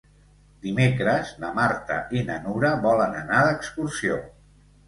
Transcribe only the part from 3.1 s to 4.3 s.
anar d'excursió.